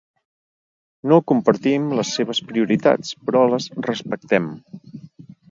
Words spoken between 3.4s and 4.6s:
les respectem.